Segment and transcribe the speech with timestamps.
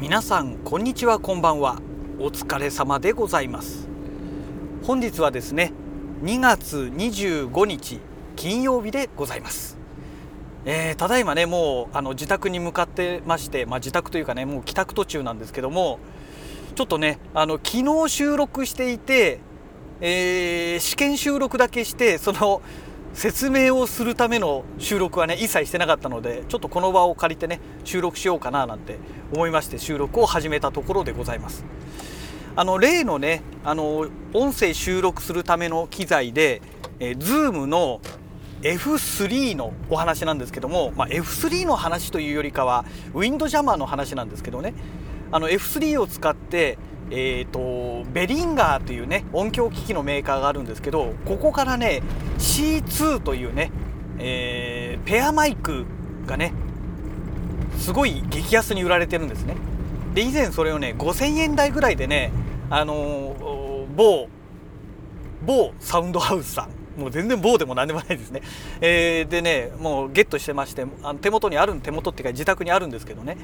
[0.00, 1.80] 皆さんこんにちはこんばんは。
[2.20, 3.88] お疲れ様でございます。
[4.84, 5.72] 本日はですね
[6.22, 7.98] 2月25日
[8.36, 9.76] 金曜日でございます。
[10.64, 15.98] えー、ただいまねもうあの自宅に向かってまして、まあ、自宅というかねもう帰宅途中なんですけども
[16.76, 19.40] ちょっとねあの昨日収録していて、
[20.00, 22.62] えー、試験収録だけしてその
[23.14, 28.98] 説明をするための収録はね一切してなかったのでちょっとこの場を借りてね収録しようかななんて
[29.32, 31.64] 思いまして収録を始めたところでございます。
[32.56, 36.60] あの例のねあの音声収録するための機材で、
[36.98, 38.00] えー、Zoom の
[38.62, 44.74] F3 のお話なんですけども、まあ、F3 の話というよりかはウィンドジャマーの話なんですけどね。
[45.30, 46.78] あの F3 を使って
[47.10, 52.02] えーと、ベリンガーというね音響機器のメーカーがあるんですけどここからね
[52.38, 53.70] C2 というね、
[54.18, 55.86] えー、ペアマイク
[56.26, 56.52] がね
[57.78, 59.56] すごい激安に売られてるんですね。
[60.14, 62.32] で以前それをね5000円台ぐらいでね
[62.70, 64.28] あのー、某
[65.46, 66.78] 某サウンドハウスさん。
[66.98, 68.42] もう全然棒でも何でもないですね、
[68.80, 73.36] えー、でねもうゲットしてましてあの手元にある手元っていうか自宅にあるんですけどね。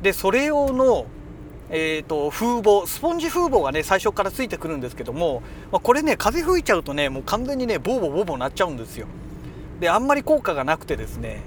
[0.00, 1.04] でそれ用の
[1.68, 9.06] えーと、風防スポンジ風防がね最初からついてくるんですけども、まあ、これね風吹いちゃうとねもう完全にねボーボーボーボーなっちゃうんですよ。
[9.80, 11.42] であんまり効果がなくてですね。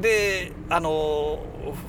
[0.00, 1.40] であの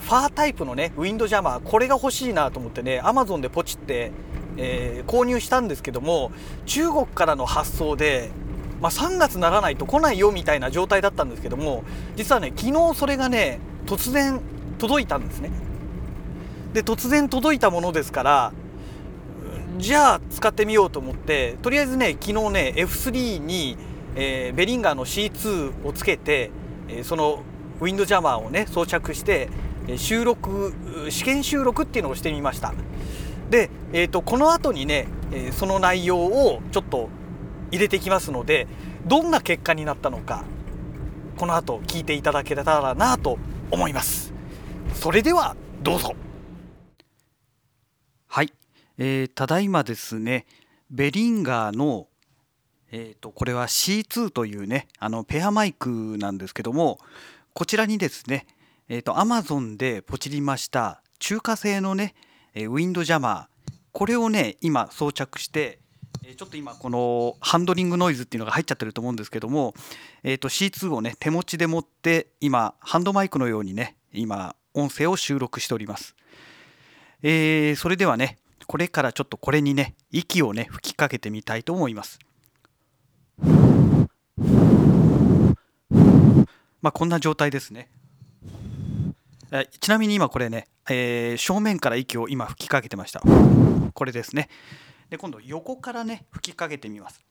[0.02, 4.12] ファータイプのねウィンドジャマーこれが欲しいなと思ってねアマゾンでポチって、
[4.58, 6.32] えー、購入したんですけども
[6.66, 8.32] 中国からの発送で、
[8.82, 11.84] まあ、3月ならないと来ないよみたいな状態だったんですけども
[12.16, 14.40] 実はね昨日それがね突然
[14.80, 15.52] 届いたんですね。
[16.74, 18.54] で突然届いたものですから
[19.78, 23.78] じゃあ使ってみようと思ってとりあえずね昨日ね F3 に、
[24.16, 26.52] えー、ベリンガーの C2 をつけて、
[26.90, 27.44] えー、その
[27.80, 29.50] ウィンドジャマーをね装着して
[29.96, 30.74] 収録
[31.10, 32.74] 試験収録っていうのをしてみました。
[33.50, 37.10] で、えーと、この後にね、えー、その内容をちょっと
[37.72, 38.68] 入れてきますので
[39.08, 40.44] どんな結果になったのか
[41.38, 43.40] この後聞いていただけたらなと
[43.72, 44.34] 思います。
[44.94, 46.16] それではどうぞ。
[48.32, 48.54] はい、
[49.00, 50.46] えー、ただいまですね
[50.92, 52.08] ベリンガーの
[52.92, 57.00] えーと、これは C2 というねあのペアマイクなんですけども
[57.54, 58.48] こちらにですね
[58.88, 62.14] えーと Amazon でポチりました中華製のね
[62.54, 65.80] えウィンドジャマーこれをね今装着して
[66.38, 69.74] ちょっと今このハンドリングノイズっていうのが入っちゃってると思うんですけども、
[70.24, 76.16] えー、と C2 をね手持ちで持って今ハンドマイクのようにね今音声を収録しております。
[77.22, 78.38] えー、それではね
[78.68, 82.20] これからちょっとこれにね息をね吹きかけてみたいと思います。
[86.82, 87.90] まあこんな状態ですね。
[89.80, 93.22] ちなみに今これね、えー、正面から息を今吹きかけてました。
[93.94, 94.48] これですね。
[95.10, 97.22] で今度横からね吹きかけてみます。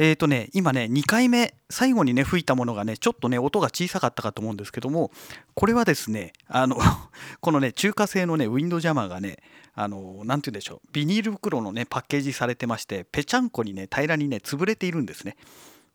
[0.00, 5.10] えーとね、今ね2回目最後にね吹いたものがねちょっとね音が小さかったかと思うんですけども
[5.54, 6.78] これはですねあの
[7.40, 9.42] このね中華製のねウィンドジャマーがね
[9.74, 15.36] あの何て言うんでしょうビニール袋のねパッケージされてましてぺちゃんこにね平らにね潰れているんですね。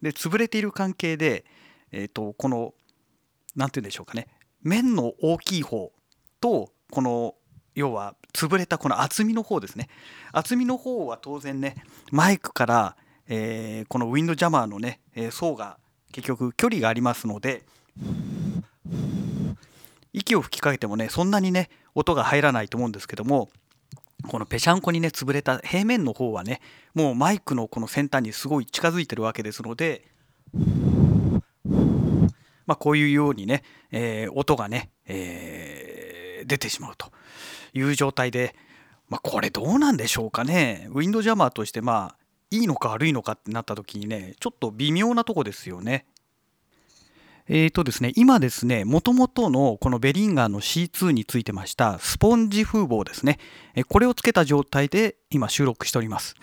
[0.01, 1.45] で潰れている関係で、
[1.93, 2.73] えーと、この
[3.55, 4.27] 何て言うんでしょうかね
[4.61, 5.93] 面の大きい方
[6.41, 7.35] とこの
[7.73, 9.87] 要は潰れたこの厚みの方ですね。
[10.33, 12.97] 厚みの方は当然ねマイクから
[13.27, 15.77] えー、このウィンドジャマーのね、え層が
[16.11, 17.63] 結局距離がありますので
[20.13, 23.49] 息を吹きかけてもねそんなにね音が入らないと思うんですけども
[24.27, 26.61] このぺしゃんこにね潰れた平面の方はね
[26.93, 30.05] もうマイクのこの先端にすごい近づいてるわけですので
[32.65, 37.11] まあこういうようにね、えー、音がね、えー、出てしまうと
[37.73, 38.55] いう状態で
[39.09, 40.87] まあこれどうなんでしょうかね。
[40.91, 42.22] ウィンドジャマーとしてまあ
[42.53, 46.05] いいのか悪いのかってなった時にねちょっと微妙なとこですよね。
[47.49, 53.37] えーとですね、今ですね、もともとのこのベリンガーの C2 についてましたスポンジ風防ですね、
[53.89, 56.35] これをつけた状態で今収録しております。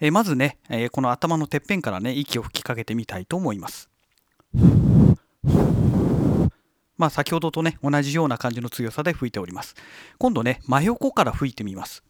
[0.00, 3.90] えまずね、えこの頭のてっぺんからね、息を吹きかけてみたいと思います。
[6.96, 9.74] まあ先ほどとね、同じような感じの強さで吹いております。
[10.16, 12.02] 今度ね、真横から吹いてみます。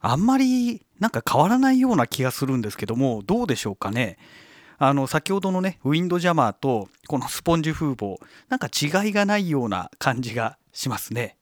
[0.00, 4.18] あんまりなんか変わらないような気がするんですけどもどうでしょうかね。
[4.78, 8.18] あの先ほどのねウィンドジャマーとこのスポンジ風防
[8.48, 11.36] なんか違いがないような感じがしますね。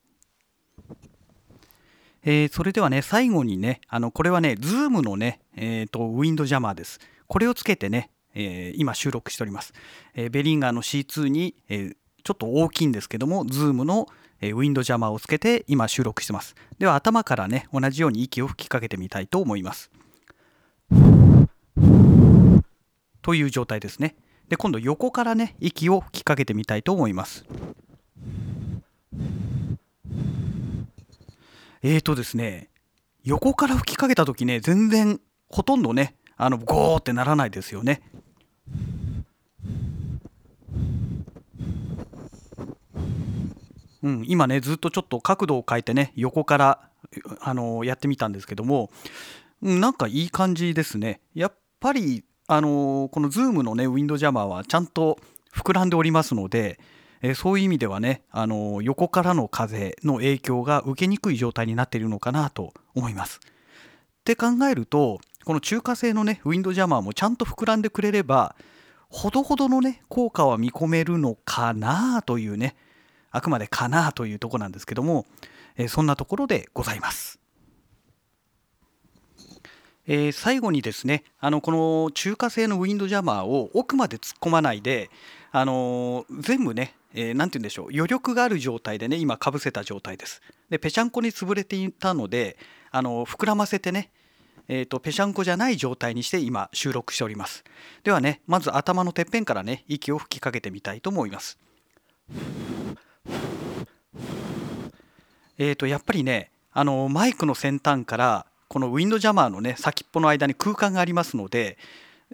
[2.25, 6.99] えー、それではね最後にねあのこれはね Zoom のね、えーと、ウィンドジャマーです。
[7.29, 9.73] これをつけてね、えー、今収録しております、
[10.15, 11.95] えー、ベリンガーの C2 に、え、
[12.25, 14.09] ちょっと大きいんですけども Zoom の
[14.41, 16.55] ウィンドジャマーをつけて今収録してます。
[16.79, 19.91] では頭からね同じように息を吹きかけてみたいと思います。
[23.23, 24.15] という状態ですね。
[24.49, 27.45] で今度横からね息を吹きかけてみたいと思います。
[31.83, 32.71] えーとですね
[33.25, 38.03] 横から吹きかけた時ね全然ほとんどねあのゴーってならないですよね。
[44.09, 46.81] うん、今ねずっとちょっと角度を変えてね横から
[47.41, 48.91] あのやってみたんですけども、
[49.63, 55.19] うん、なんかいい感じですねやっぱりあのこの Zoom のねウィンドジャマーはちゃんと
[55.55, 56.79] 膨らんでおりますので、
[57.21, 63.41] えそういう意味ではねあの横からの風の影響が受けにくい状態になっているのかなと思います。
[63.43, 68.57] って考えるとこの中華製のねウィンドジャマーもちゃんと膨らんでくれれば
[69.11, 72.77] ほどほどのね効果は見込めるのかなというね
[73.31, 75.27] あくまでかなというとこなんですけども、
[75.77, 77.39] えそんなところでございます。
[80.07, 85.11] え、最後にですねあのこの中華製のウィンドジャマーを奥まで突っ込まないで、
[85.53, 90.43] あの、全部ね何、えー、て言うんでしょう余力がある状態でね今かぶせた状態です。
[90.71, 92.57] でぺちゃんこに潰れていたので、
[92.91, 94.11] あの膨らませてね
[94.71, 97.65] えーと、ぺしゃんこじゃない状態にして今収録しております。
[98.05, 101.59] ではねまず頭のてっぺんからね息を吹きかけてみたいと思います。
[105.59, 111.79] えーとやっぱりねあのマイクの先端からこのウィンドジャマーのね先っぽの間に空間がありますので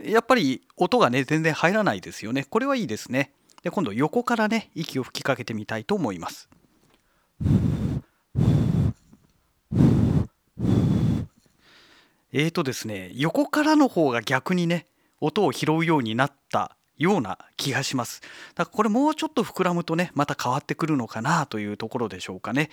[0.02, 2.44] やっぱり音がね全然入らないですよね。
[2.44, 3.32] これはいいですね。
[3.62, 6.48] で今度横からね息を吹きかけてみたいと思います。
[12.32, 14.88] えーとですね横からの方が逆にね
[15.20, 18.20] 音を拾うようになったような気がします。
[18.54, 22.70] だからこれもうちょっと膨らむとねまた変わってくるのかなというところでしょうかね。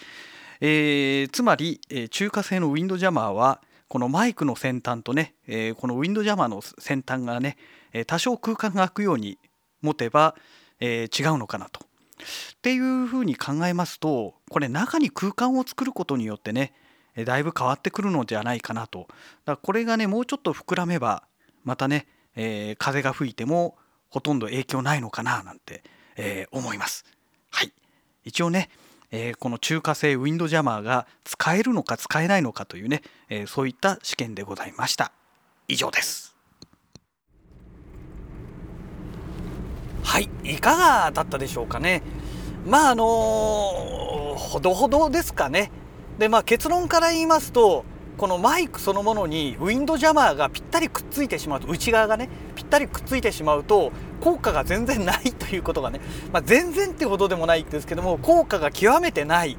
[0.59, 7.57] えー、つまり、えー、中華製のウィンドジャマーはこのマイクの先端とね、えー、このウィンドジャマーの先端がね、
[7.93, 9.37] え多少空間が空くように
[9.81, 10.35] 持てば、
[10.79, 11.81] え違うのかなと。
[11.81, 16.73] っていうふうに考えますとこれ中に空間を作ることによってね
[17.25, 18.99] だいぶ変わってくるのではないかなと。
[18.99, 21.23] だからこれがねもうちょっと膨らめば
[21.63, 23.75] またね、え、風が吹いても
[24.11, 25.81] ほとんど影響ないのかななんて、
[26.15, 27.05] えー、思います。
[27.49, 27.73] はい。
[28.23, 28.69] 一応ね
[29.13, 35.11] えー、この中華製ウィンドジャマーが使えるのか使えないのかというね、えー、そういった試験でございました。
[35.67, 36.33] 以上です。
[40.03, 40.29] はい。
[40.43, 42.01] いかがだったでしょうかね。
[42.65, 45.71] まああのー、ほどほどですかね。
[46.17, 47.83] でまあ結論から言いますと
[48.17, 52.29] このマイクそのものにウィンドジャマーがぴったりくっついてしまうと内側がね
[52.71, 53.91] ったりくっついてしまうと
[54.21, 55.99] 効果が全然ないということがね、
[56.31, 59.57] まあ、全然ってほどでもないですけども効果が極めてない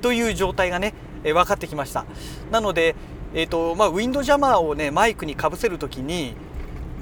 [0.00, 0.94] という状態がね、
[1.24, 2.04] え分かってきました。
[2.50, 2.94] なので、
[3.34, 6.34] えーとまあ、ウィンドジャマーをねマイクにかぶせる時に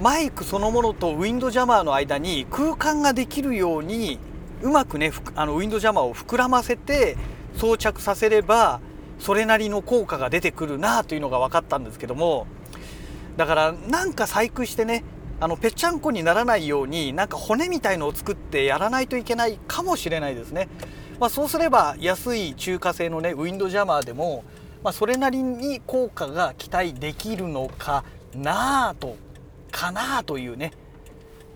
[0.01, 4.19] マイクそのものとウィンドジャマーの間に空間ができるように
[4.63, 7.17] うまくねあのウィンドジャマーを膨らませて
[7.57, 8.81] 装着させれば
[9.19, 12.47] それなりの効果が出てくるなというのが分かったんですけども
[13.37, 15.05] だからなんか細工してね
[15.45, 20.71] あのぺっちゃんこにならないようになんか骨みたいのを作ってやらないといけないかもしれないですね。
[21.21, 24.43] まあ、そうすれば安い中華製のねウィンドジャマーでも、
[24.83, 29.19] まあ、それなりに効果が期待できるのかなあと
[29.71, 30.73] かなあというね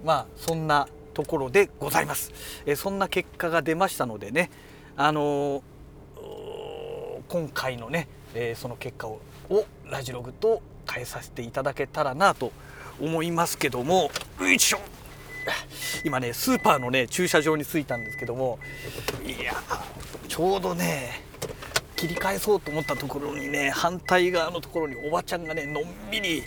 [0.04, 2.30] まあそんなところでございます。
[2.66, 4.50] えそんな結果が出ましたのでね
[4.99, 5.62] あのー、
[7.26, 9.23] 今回のね、えー、その結果を
[9.90, 12.68] ラジログと変えさせていただけたらなと思います
[13.59, 14.78] けどもよいしょ。
[16.05, 18.59] 今ねスーパーのね駐車場に着いたんですけども
[19.25, 19.55] いや
[20.28, 21.23] ちょうどね
[21.97, 26.43] 切り返そうと思ったところにね反対側のところにおばちゃんがねのんびり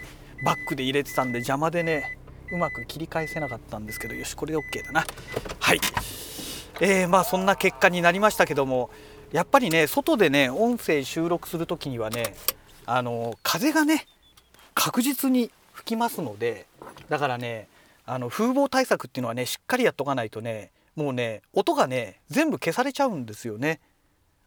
[0.46, 2.18] バックで入れてたんで邪魔でね
[2.52, 5.06] うまく切り返せなかったんですけどよしこれで OK だな。
[5.60, 5.80] はい。
[6.80, 8.90] えー、まあそんな結果になりましたけども
[9.32, 12.36] やっぱりね外でね音声収録する時にはね
[12.86, 14.08] あの風がね
[14.74, 16.68] 確実に吹きますので
[17.10, 17.68] だからね
[18.06, 23.80] あの風防対策っていうのはねしっかりやっとかないとねもうね音がね全部消されちゃうんですよね。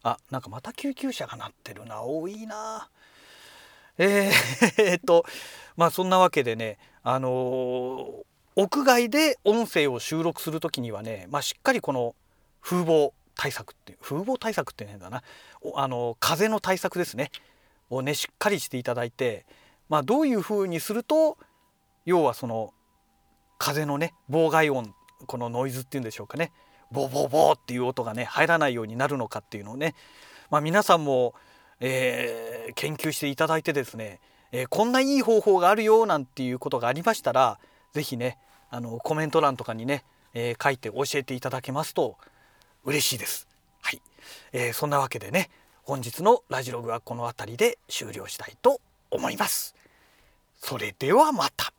[0.02, 2.02] あなんかまた救急車が鳴ってるな。
[2.02, 2.88] 多いな。
[3.96, 5.24] えー、 えっと
[5.76, 8.24] まあそんなわけでねあのー、
[8.56, 12.14] 屋外で音声を収録する時にはね、まあ、しっかりこの
[12.60, 15.22] 風防対策って風防対策って変だな。
[15.74, 17.30] あの風の対策ですね。
[17.90, 19.46] をねしっかりしていただいて、
[19.88, 21.36] まあ、どういうふうにすると
[22.04, 22.72] 要はその
[23.58, 24.94] 風のね妨害音
[25.26, 26.52] このノイズっていうんでしょうかね。
[26.90, 29.94] ボーボーボーっていう音がね入らないようになるのかっていうのをね、
[30.50, 31.34] まあ、皆さんも、
[31.80, 34.20] えー、研究していただいてですね、
[34.52, 37.58] えー、こんないい方法があるよなんていうことがありましたら
[37.94, 38.38] 是非ね
[38.70, 42.16] あのコメント欄とかにね、えー、書いて教えていただけますと
[42.84, 43.48] 嬉しいです。
[43.80, 44.02] はい、
[44.52, 45.50] えー、そんなわけでね
[45.82, 49.74] 本日のラジログはこの辺りで終了したいと思います思います。
[50.56, 51.72] それではまた。